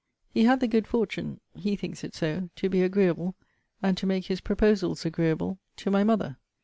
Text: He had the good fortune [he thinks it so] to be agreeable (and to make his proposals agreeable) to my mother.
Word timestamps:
He 0.33 0.45
had 0.45 0.61
the 0.61 0.67
good 0.67 0.87
fortune 0.87 1.39
[he 1.53 1.75
thinks 1.75 2.03
it 2.03 2.15
so] 2.15 2.49
to 2.55 2.69
be 2.69 2.81
agreeable 2.81 3.35
(and 3.83 3.95
to 3.97 4.07
make 4.07 4.25
his 4.25 4.41
proposals 4.41 5.05
agreeable) 5.05 5.59
to 5.75 5.91
my 5.91 6.03
mother. 6.03 6.37